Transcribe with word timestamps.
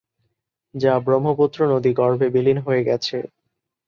যা 0.75 0.93
ব্রহ্মপুত্র 0.99 1.59
নদী 1.73 1.91
গর্ভে 1.93 2.27
বিলীন 2.29 2.57
হয়ে 2.57 2.81
গেছে। 2.83 3.17